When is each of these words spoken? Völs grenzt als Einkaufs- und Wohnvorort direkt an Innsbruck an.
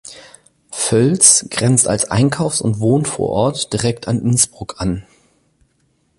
Völs 0.71 1.45
grenzt 1.51 1.87
als 1.87 2.09
Einkaufs- 2.09 2.59
und 2.59 2.79
Wohnvorort 2.79 3.71
direkt 3.71 4.07
an 4.07 4.19
Innsbruck 4.19 4.81
an. 4.81 5.05